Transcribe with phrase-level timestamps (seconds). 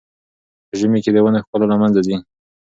[0.67, 2.17] په ژمي کې د ونو ښکلا له منځه ځي.